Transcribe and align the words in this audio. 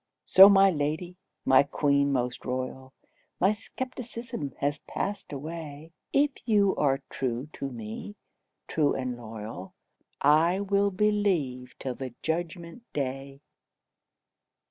So 0.25 0.49
my 0.49 0.71
lady, 0.71 1.15
my 1.45 1.61
queen 1.61 2.11
most 2.11 2.43
royal, 2.43 2.91
My 3.39 3.51
skepticism 3.51 4.51
has 4.57 4.79
passed 4.87 5.31
away; 5.31 5.91
If 6.11 6.31
you 6.47 6.75
are 6.77 7.03
true 7.11 7.49
to 7.53 7.69
me, 7.69 8.15
true 8.67 8.95
and 8.95 9.15
loyal, 9.15 9.75
I 10.19 10.59
will 10.59 10.89
believe 10.89 11.75
till 11.77 11.93
the 11.93 12.15
Judgment 12.23 12.81
day. 12.93 13.41